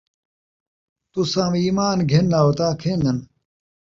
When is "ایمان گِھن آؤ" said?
1.65-2.49